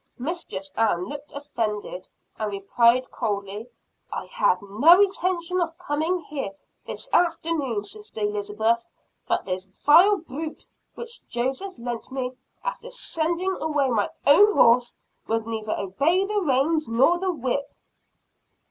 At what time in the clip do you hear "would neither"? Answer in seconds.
15.27-15.77